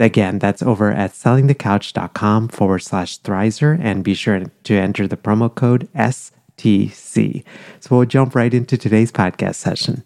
[0.00, 5.54] Again, that's over at sellingthecouch.com forward slash Thrizer and be sure to enter the promo
[5.54, 7.44] code STC.
[7.80, 10.02] So we'll jump right into today's podcast session.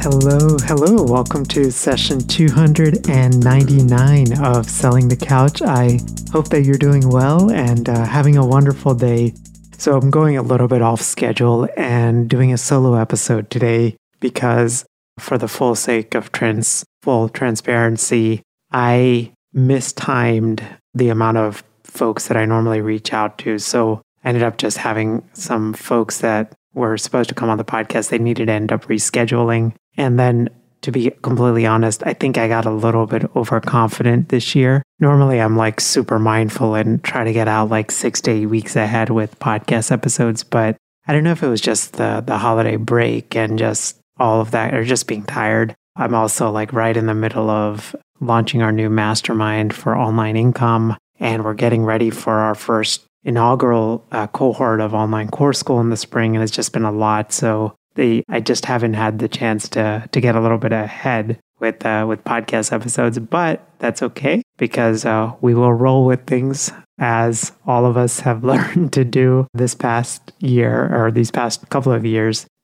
[0.00, 1.04] Hello, hello.
[1.04, 5.62] Welcome to session 299 of Selling the Couch.
[5.62, 6.00] I
[6.32, 9.32] hope that you're doing well and uh, having a wonderful day.
[9.78, 14.84] So, I'm going a little bit off schedule and doing a solo episode today because
[15.22, 18.42] for the full sake of trans full transparency,
[18.72, 20.62] I mistimed
[20.94, 23.58] the amount of folks that I normally reach out to.
[23.58, 27.64] So I ended up just having some folks that were supposed to come on the
[27.64, 28.08] podcast.
[28.08, 29.74] They needed to end up rescheduling.
[29.96, 30.48] And then
[30.82, 34.82] to be completely honest, I think I got a little bit overconfident this year.
[34.98, 38.74] Normally, I'm like super mindful and try to get out like six to eight weeks
[38.74, 40.42] ahead with podcast episodes.
[40.42, 44.40] But I don't know if it was just the, the holiday break and just all
[44.40, 45.74] of that or just being tired.
[45.96, 50.96] I'm also like right in the middle of launching our new mastermind for online income,
[51.18, 55.90] and we're getting ready for our first inaugural uh, cohort of online course school in
[55.90, 57.32] the spring, and it's just been a lot.
[57.32, 61.38] So the I just haven't had the chance to to get a little bit ahead
[61.60, 66.72] with uh, with podcast episodes, but that's okay because uh, we will roll with things
[66.98, 71.92] as all of us have learned to do this past year or these past couple
[71.92, 72.46] of years.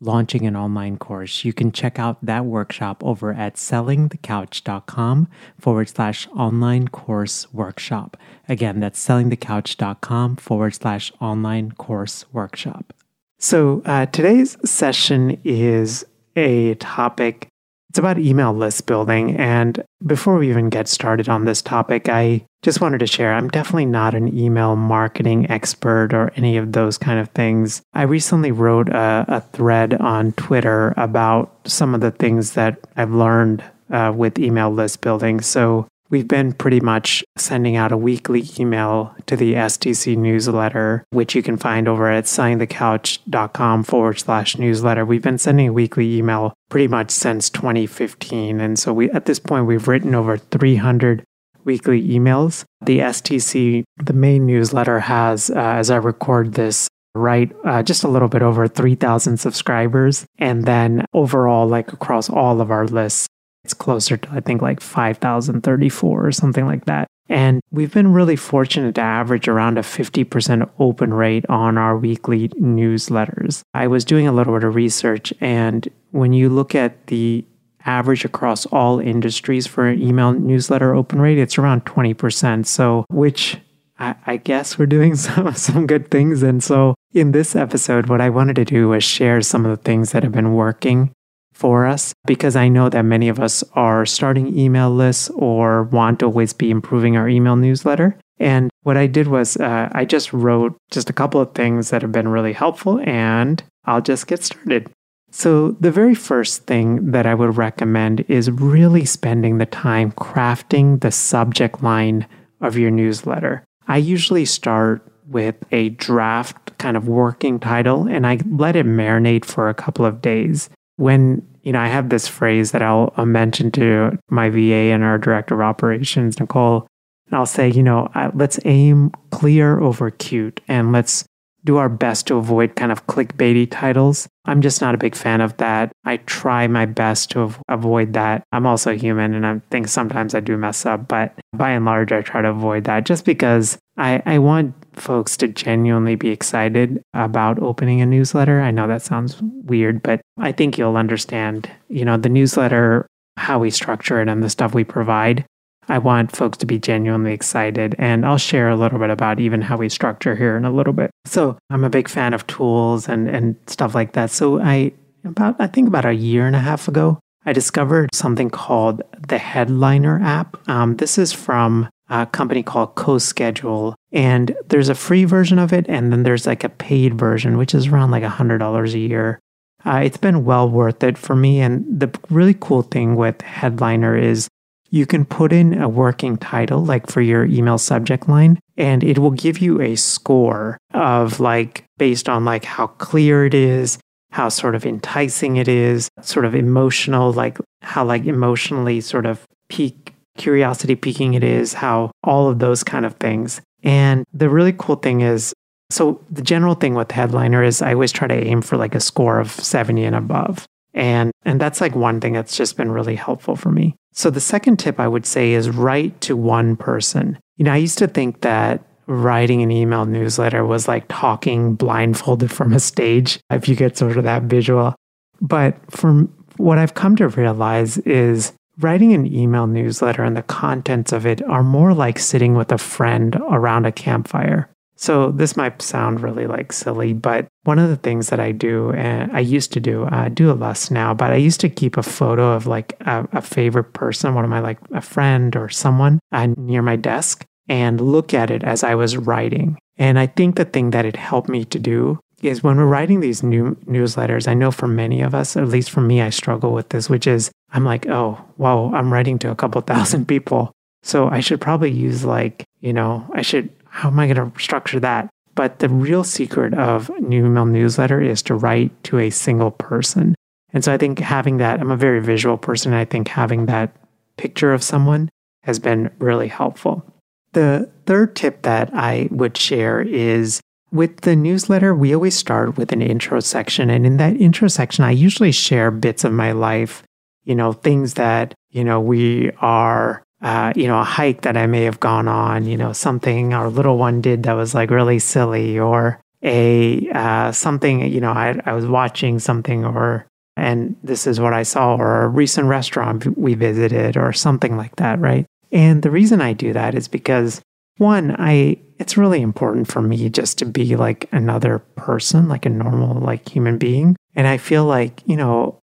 [0.00, 5.28] launching an online course, you can check out that workshop over at sellingthecouch.com
[5.58, 8.16] forward slash online course workshop.
[8.48, 12.92] Again, that's sellingthecouch.com forward slash online course workshop.
[13.38, 16.04] So uh, today's session is
[16.34, 17.48] a topic.
[17.90, 19.36] It's about email list building.
[19.36, 23.48] And before we even get started on this topic, I just wanted to share I'm
[23.48, 27.82] definitely not an email marketing expert or any of those kind of things.
[27.94, 33.12] I recently wrote a, a thread on Twitter about some of the things that I've
[33.12, 35.40] learned uh, with email list building.
[35.40, 41.34] So We've been pretty much sending out a weekly email to the STC newsletter, which
[41.34, 45.04] you can find over at sellingthecouch.com forward slash newsletter.
[45.04, 48.60] We've been sending a weekly email pretty much since 2015.
[48.60, 51.24] And so we, at this point, we've written over 300
[51.64, 52.64] weekly emails.
[52.80, 58.08] The STC, the main newsletter, has, uh, as I record this, right uh, just a
[58.08, 63.26] little bit over 3000 subscribers and then overall like across all of our lists
[63.68, 68.36] it's closer to i think like 5034 or something like that and we've been really
[68.36, 74.26] fortunate to average around a 50% open rate on our weekly newsletters i was doing
[74.26, 77.44] a little bit of research and when you look at the
[77.84, 82.66] average across all industries for an email newsletter open rate, it's around 20%.
[82.66, 83.58] So, which
[83.98, 86.42] I, I, guess we're doing some, some good things.
[86.42, 89.82] And so, in this episode, what I wanted to do was share some of the
[89.82, 91.12] things that have been working
[91.58, 96.20] for us because I know that many of us are starting email lists or want
[96.20, 98.16] to always be improving our email newsletter.
[98.38, 102.02] And what I did was uh, I just wrote just a couple of things that
[102.02, 104.88] have been really helpful, and I'll just get started.
[105.32, 111.00] So, the very first thing that I would recommend is really spending the time crafting
[111.00, 112.28] the subject line
[112.60, 113.64] of your newsletter.
[113.88, 119.44] I usually start with a draft kind of working title and I let it marinate
[119.44, 120.70] for a couple of days.
[120.98, 125.02] When, you know, I have this phrase that I'll, I'll mention to my VA and
[125.02, 126.86] our director of operations, Nicole,
[127.26, 131.24] and I'll say, you know, let's aim clear over cute and let's
[131.64, 134.28] do our best to avoid kind of clickbaity titles.
[134.46, 135.92] I'm just not a big fan of that.
[136.04, 138.44] I try my best to avoid that.
[138.52, 142.12] I'm also human and I think sometimes I do mess up, but by and large,
[142.12, 147.02] I try to avoid that just because I, I want folks to genuinely be excited
[147.12, 148.60] about opening a newsletter.
[148.60, 153.06] I know that sounds weird, but I think you'll understand, you know, the newsletter,
[153.36, 155.44] how we structure it and the stuff we provide.
[155.88, 157.94] I want folks to be genuinely excited.
[157.98, 160.92] And I'll share a little bit about even how we structure here in a little
[160.92, 161.10] bit.
[161.24, 164.30] So I'm a big fan of tools and, and stuff like that.
[164.30, 164.92] So I,
[165.24, 169.38] about, I think about a year and a half ago, I discovered something called the
[169.38, 170.68] Headliner app.
[170.68, 173.94] Um, this is from a company called CoSchedule.
[174.12, 177.74] And there's a free version of it, and then there's like a paid version, which
[177.74, 179.40] is around like a $100 a year.
[179.84, 181.60] Uh, it's been well worth it for me.
[181.60, 184.48] And the really cool thing with Headliner is
[184.90, 189.18] you can put in a working title, like for your email subject line, and it
[189.18, 193.98] will give you a score of like based on like how clear it is,
[194.30, 199.44] how sort of enticing it is, sort of emotional, like how like emotionally sort of
[199.68, 203.60] peak curiosity piquing it is, how all of those kind of things.
[203.82, 205.52] And the really cool thing is
[205.90, 209.00] so the general thing with headliner is I always try to aim for like a
[209.00, 210.66] score of 70 and above.
[210.94, 213.94] And and that's like one thing that's just been really helpful for me.
[214.12, 217.38] So the second tip I would say is write to one person.
[217.56, 222.52] You know, I used to think that writing an email newsletter was like talking blindfolded
[222.52, 224.94] from a stage, if you get sort of that visual.
[225.40, 231.12] But from what I've come to realize is writing an email newsletter and the contents
[231.12, 234.68] of it are more like sitting with a friend around a campfire.
[235.00, 238.90] So this might sound really like silly, but one of the things that I do,
[238.92, 241.96] and I used to do, I do it less now, but I used to keep
[241.96, 245.68] a photo of like a, a favorite person, one of my like a friend or
[245.68, 249.78] someone uh, near my desk, and look at it as I was writing.
[249.98, 253.20] And I think the thing that it helped me to do is when we're writing
[253.20, 256.72] these new newsletters, I know for many of us, at least for me, I struggle
[256.72, 260.72] with this, which is I'm like, oh, wow, I'm writing to a couple thousand people.
[261.02, 264.60] So I should probably use like, you know, I should how am I going to
[264.60, 265.28] structure that?
[265.54, 270.34] But the real secret of new email newsletter is to write to a single person.
[270.72, 272.92] And so I think having that, I'm a very visual person.
[272.92, 273.94] I think having that
[274.36, 275.28] picture of someone
[275.64, 277.04] has been really helpful.
[277.52, 280.60] The third tip that I would share is
[280.92, 283.90] with the newsletter, we always start with an intro section.
[283.90, 287.02] And in that intro section, I usually share bits of my life,
[287.44, 291.66] you know, things that, you know, we are uh, you know, a hike that I
[291.66, 295.18] may have gone on, you know, something our little one did that was like really
[295.18, 300.26] silly, or a uh, something, you know, I, I was watching something, or
[300.56, 304.96] and this is what I saw, or a recent restaurant we visited, or something like
[304.96, 305.46] that, right?
[305.72, 307.60] And the reason I do that is because
[307.96, 312.70] one, I it's really important for me just to be like another person, like a
[312.70, 314.16] normal, like human being.
[314.34, 315.80] And I feel like, you know,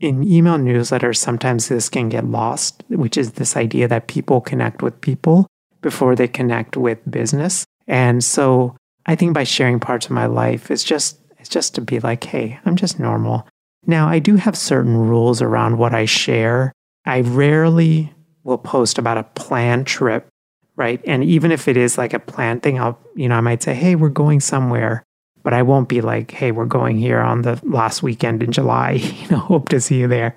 [0.00, 4.82] in email newsletters, sometimes this can get lost, which is this idea that people connect
[4.82, 5.46] with people
[5.82, 7.64] before they connect with business.
[7.86, 8.76] And so
[9.06, 12.24] I think by sharing parts of my life, it's just it's just to be like,
[12.24, 13.46] hey, I'm just normal.
[13.86, 16.72] Now I do have certain rules around what I share.
[17.06, 18.12] I rarely
[18.44, 20.28] will post about a planned trip,
[20.76, 21.00] right?
[21.06, 23.74] And even if it is like a planned thing, I'll, you know, I might say,
[23.74, 25.02] hey, we're going somewhere
[25.42, 29.00] but I won't be like, hey, we're going here on the last weekend in July.
[29.20, 30.36] You know, hope to see you there.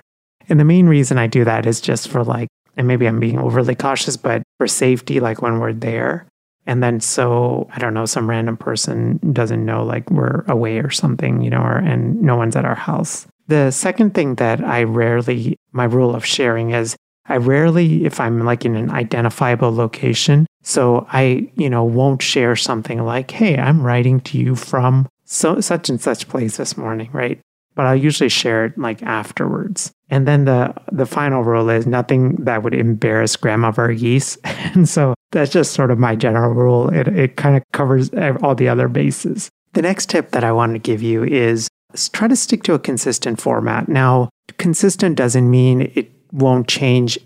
[0.50, 3.40] And the main reason I do that is just for like, and maybe I'm being
[3.40, 6.28] overly cautious, but for safety, like when we're there.
[6.66, 10.90] And then so, I don't know, some random person doesn't know like we're away or
[10.90, 13.28] something, you know, or, and no one's at our house.
[13.48, 16.96] The second thing that I rarely, my rule of sharing is
[17.28, 22.56] I rarely, if I'm like in an identifiable location, so I, you know, won't share
[22.56, 27.10] something like, hey, I'm writing to you from so such and such place this morning,
[27.14, 27.40] right?
[27.76, 29.92] But I'll usually share it like afterwards.
[30.10, 34.38] And then the the final rule is nothing that would embarrass Grandma Varghese.
[34.76, 36.90] and so that's just sort of my general rule.
[36.90, 38.12] It it kind of covers
[38.44, 39.50] all the other bases.
[39.74, 41.68] The next tip that I want to give you is
[42.12, 43.90] try to stick to a consistent format.
[43.90, 47.18] Now, consistent doesn't mean it won't change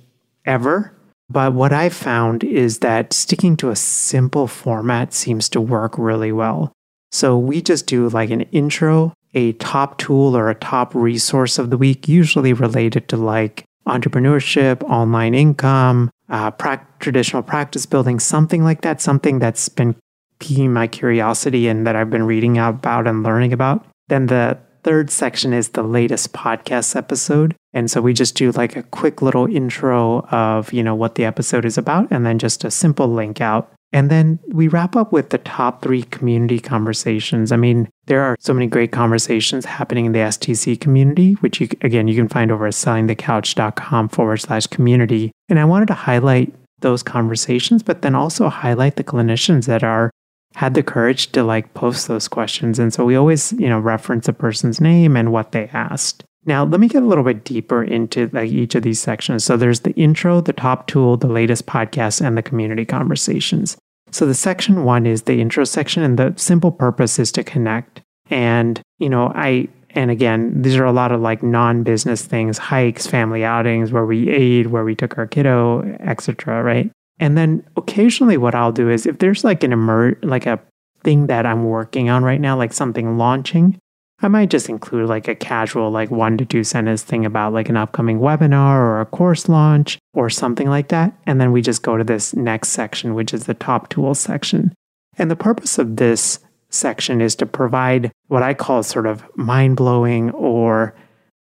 [0.46, 0.94] ever.
[1.30, 6.32] But what I've found is that sticking to a simple format seems to work really
[6.32, 6.72] well.
[7.12, 11.70] So we just do like an intro, a top tool or a top resource of
[11.70, 18.64] the week, usually related to like entrepreneurship, online income, uh, pra- traditional practice building, something
[18.64, 19.96] like that, something that's been
[20.40, 23.86] piquing my curiosity and that I've been reading about and learning about.
[24.08, 27.54] Then the third section is the latest podcast episode.
[27.74, 31.26] And so we just do like a quick little intro of, you know, what the
[31.26, 33.70] episode is about and then just a simple link out.
[33.92, 37.52] And then we wrap up with the top three community conversations.
[37.52, 41.68] I mean, there are so many great conversations happening in the STC community, which you,
[41.82, 45.34] again, you can find over at sellingthecouch.com forward slash community.
[45.50, 50.12] And I wanted to highlight those conversations, but then also highlight the clinicians that are
[50.58, 52.80] had the courage to like post those questions.
[52.80, 56.24] And so we always, you know, reference a person's name and what they asked.
[56.46, 59.44] Now, let me get a little bit deeper into like each of these sections.
[59.44, 63.78] So there's the intro, the top tool, the latest podcast, and the community conversations.
[64.10, 68.02] So the section one is the intro section, and the simple purpose is to connect.
[68.32, 72.58] And, you know, I, and again, these are a lot of like non business things,
[72.58, 76.64] hikes, family outings, where we ate, where we took our kiddo, etc.
[76.64, 76.90] right?
[77.20, 80.60] And then occasionally what I'll do is if there's like an emer like a
[81.04, 83.80] thing that I'm working on right now, like something launching,
[84.20, 87.70] I might just include like a casual, like one to two sentence thing about like
[87.70, 91.14] an upcoming webinar or a course launch or something like that.
[91.26, 94.74] And then we just go to this next section, which is the top tools section.
[95.18, 99.78] And the purpose of this section is to provide what I call sort of mind
[99.78, 100.96] blowing or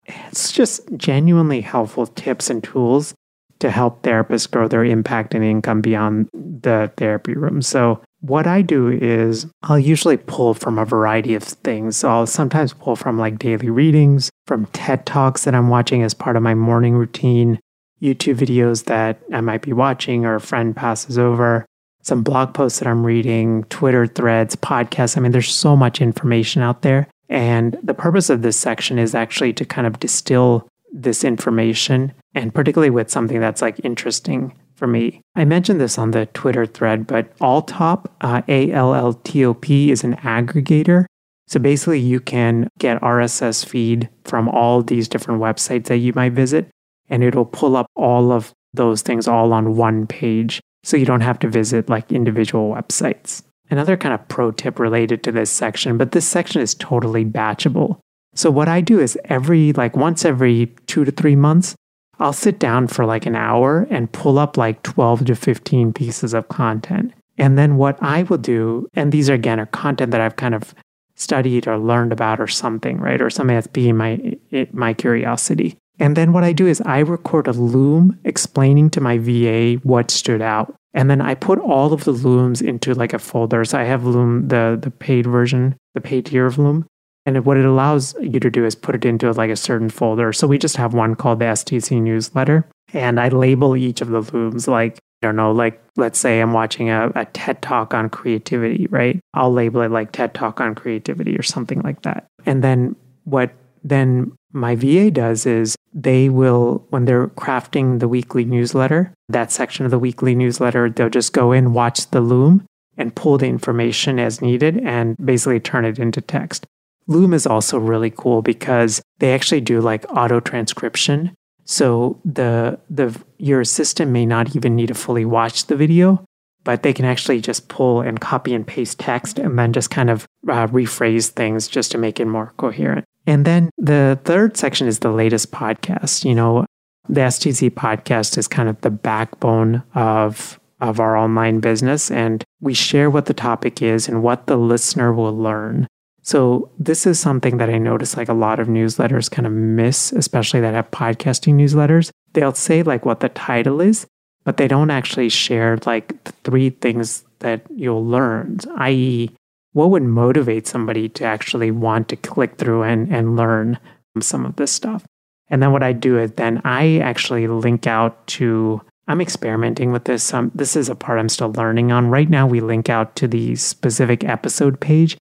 [0.05, 3.13] it's just genuinely helpful tips and tools
[3.60, 7.62] to help therapists grow their impact and income beyond the therapy room.
[7.62, 11.98] So what I do is I'll usually pull from a variety of things.
[11.98, 16.14] So I'll sometimes pull from like daily readings, from TED Talks that I'm watching as
[16.14, 17.60] part of my morning routine,
[18.02, 21.66] YouTube videos that I might be watching or a friend passes over,
[22.02, 25.18] some blog posts that I'm reading, Twitter threads, podcasts.
[25.18, 27.08] I mean, there's so much information out there.
[27.30, 32.53] And the purpose of this section is actually to kind of distill this information, and
[32.53, 35.22] particularly with something that's like interesting for me.
[35.36, 39.53] I mentioned this on the Twitter thread, but Alltop, uh, A L L T O
[39.53, 41.06] P, is an aggregator.
[41.48, 46.34] So basically, you can get RSS feed from all these different websites that you might
[46.34, 46.70] visit,
[47.10, 50.62] and it'll pull up all of those things all on one page.
[50.84, 53.44] So you don't have to visit like individual websites.
[53.70, 58.00] Another kind of pro tip related to this section, but this section is totally batchable.
[58.36, 61.75] So what I do is every like once every 2 to 3 months,
[62.20, 66.34] I'll sit down for like an hour and pull up like 12 to 15 pieces
[66.34, 67.14] of content.
[67.38, 70.56] And then what I will do, and these are again are content that I've kind
[70.56, 70.74] of
[71.16, 73.22] studied or learned about or something, right?
[73.22, 74.38] Or something that's being my
[74.72, 75.78] my curiosity.
[76.00, 80.12] And then what I do is I record a loom explaining to my VA what
[80.12, 80.76] stood out.
[80.94, 83.66] And then I put all of the looms into like a folder.
[83.66, 86.88] So I have Loom, the the paid version, the paid tier of Loom.
[87.27, 90.31] And what it allows you to do is put it into like a certain folder.
[90.31, 92.65] So we just have one called the STC newsletter.
[92.93, 96.53] And I label each of the looms like, I don't know, like let's say I'm
[96.53, 99.19] watching a, a TED talk on creativity, right?
[99.34, 102.27] I'll label it like TED talk on creativity or something like that.
[102.46, 103.51] And then what
[103.84, 109.84] then my VA does is they will, when they're crafting the weekly newsletter, that section
[109.84, 112.65] of the weekly newsletter, they'll just go in, watch the loom,
[112.96, 116.65] and pull the information as needed and basically turn it into text.
[117.08, 121.34] Loom is also really cool because they actually do like auto transcription.
[121.66, 126.24] So the the your assistant may not even need to fully watch the video,
[126.64, 130.10] but they can actually just pull and copy and paste text and then just kind
[130.10, 133.06] of uh, rephrase things just to make it more coherent.
[133.26, 136.24] And then the third section is the latest podcast.
[136.24, 136.66] You know,
[137.10, 142.74] the STC podcast is kind of the backbone of of our online business and we
[142.74, 145.88] share what the topic is and what the listener will learn.
[146.27, 150.12] So this is something that I notice like a lot of newsletters kind of miss,
[150.12, 152.10] especially that have podcasting newsletters.
[152.34, 154.05] They'll say like what the title is,
[154.43, 159.31] but they don't actually share like the three things that you'll learn, i.e.,
[159.72, 163.79] what would motivate somebody to actually want to click through and, and learn
[164.19, 165.05] some of this stuff.
[165.50, 170.03] And then what I do is then I actually link out to I'm experimenting with
[170.03, 170.34] this.
[170.34, 172.10] Um, this is a part I'm still learning on.
[172.10, 175.15] Right now, we link out to the specific episode page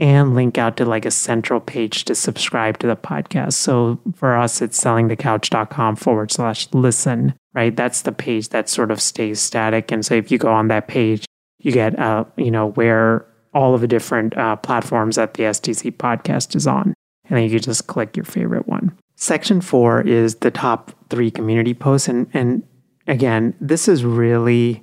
[0.00, 3.54] and link out to like a central page to subscribe to the podcast.
[3.54, 7.74] So for us, it's sellingthecouch.com forward slash listen, right?
[7.74, 9.92] That's the page that sort of stays static.
[9.92, 11.24] And so if you go on that page,
[11.58, 15.92] you get, uh, you know, where all of the different uh, platforms that the STC
[15.92, 16.94] podcast is on.
[17.28, 18.96] And then you can just click your favorite one.
[19.16, 22.08] Section four is the top three community posts.
[22.08, 22.64] And, and
[23.06, 24.82] again, this is really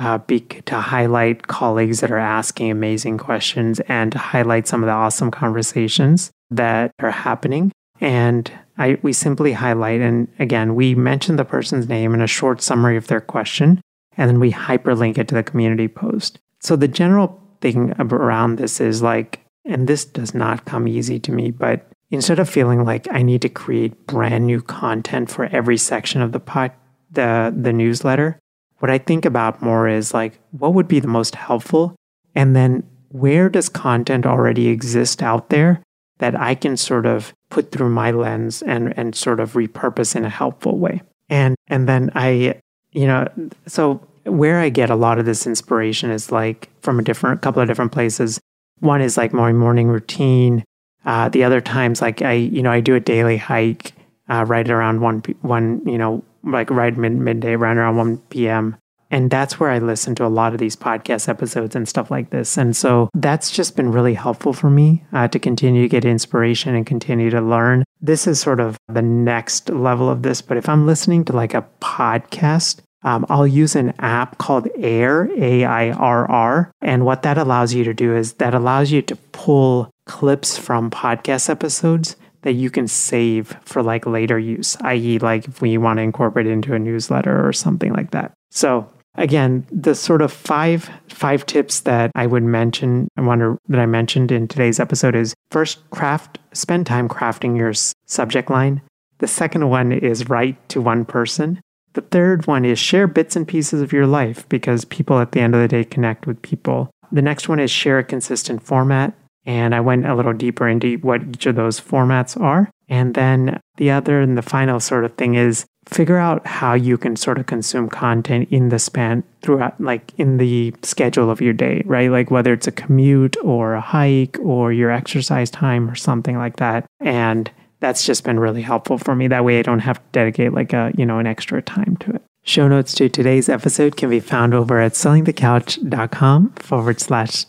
[0.00, 4.86] uh, be, to highlight colleagues that are asking amazing questions and to highlight some of
[4.86, 7.70] the awesome conversations that are happening.
[8.00, 12.62] And I, we simply highlight, and again, we mention the person's name and a short
[12.62, 13.82] summary of their question,
[14.16, 16.38] and then we hyperlink it to the community post.
[16.60, 21.30] So the general thing around this is like, and this does not come easy to
[21.30, 25.76] me, but instead of feeling like I need to create brand new content for every
[25.76, 26.72] section of the pod,
[27.10, 28.38] the the newsletter,
[28.80, 31.94] what I think about more is like, what would be the most helpful?
[32.34, 35.82] And then where does content already exist out there
[36.18, 40.24] that I can sort of put through my lens and, and sort of repurpose in
[40.24, 41.02] a helpful way?
[41.28, 42.60] And, and then I,
[42.92, 43.28] you know,
[43.66, 47.62] so where I get a lot of this inspiration is like from a different, couple
[47.62, 48.40] of different places.
[48.78, 50.64] One is like my morning routine.
[51.04, 53.92] Uh, the other times, like I, you know, I do a daily hike
[54.28, 58.76] uh, right around one, one, you know, like right mid midday, right around one p.m.
[59.12, 62.30] And that's where I listen to a lot of these podcast episodes and stuff like
[62.30, 62.56] this.
[62.56, 66.76] And so that's just been really helpful for me uh, to continue to get inspiration
[66.76, 67.82] and continue to learn.
[68.00, 70.40] This is sort of the next level of this.
[70.40, 75.28] But if I'm listening to like a podcast, um, I'll use an app called Airr,
[75.36, 76.70] A I R R.
[76.80, 80.88] And what that allows you to do is that allows you to pull clips from
[80.88, 85.98] podcast episodes that you can save for like later use, i.e., like if we want
[85.98, 88.32] to incorporate it into a newsletter or something like that.
[88.50, 93.80] So again, the sort of five five tips that I would mention, I wonder that
[93.80, 97.72] I mentioned in today's episode is first, craft, spend time crafting your
[98.06, 98.80] subject line.
[99.18, 101.60] The second one is write to one person.
[101.92, 105.40] The third one is share bits and pieces of your life because people at the
[105.40, 106.90] end of the day connect with people.
[107.12, 109.12] The next one is share a consistent format.
[109.46, 112.70] And I went a little deeper into what each of those formats are.
[112.88, 116.98] And then the other and the final sort of thing is figure out how you
[116.98, 121.52] can sort of consume content in the span throughout, like in the schedule of your
[121.52, 122.10] day, right?
[122.10, 126.56] Like whether it's a commute or a hike or your exercise time or something like
[126.56, 126.84] that.
[127.00, 129.28] And that's just been really helpful for me.
[129.28, 132.12] That way I don't have to dedicate like a, you know, an extra time to
[132.12, 132.22] it.
[132.42, 137.44] Show notes to today's episode can be found over at sellingthecouch.com forward slash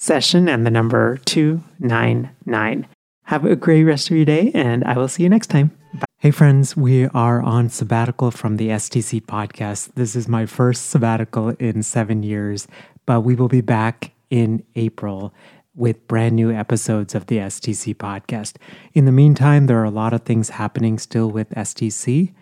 [0.00, 2.88] session and the number 299.
[3.24, 5.76] Have a great rest of your day, and I will see you next time.
[5.92, 6.06] Bye.
[6.16, 9.90] Hey, friends, we are on sabbatical from the STC podcast.
[9.94, 12.66] This is my first sabbatical in seven years,
[13.04, 15.34] but we will be back in April
[15.74, 18.56] with brand new episodes of the STC podcast.
[18.94, 22.32] In the meantime, there are a lot of things happening still with STC.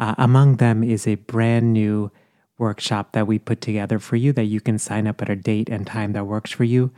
[0.00, 2.10] Uh, among them is a brand new
[2.58, 5.68] workshop that we put together for you that you can sign up at a date
[5.68, 6.92] and time that works for you.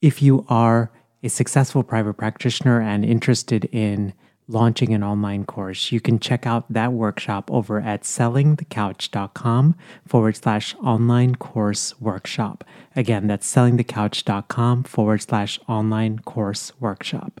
[0.00, 0.90] If you are
[1.22, 4.14] a successful private practitioner and interested in
[4.48, 10.74] launching an online course, you can check out that workshop over at sellingthecouch.com forward slash
[10.76, 12.64] online course workshop.
[12.96, 17.40] Again, that's sellingthecouch.com forward slash online course workshop.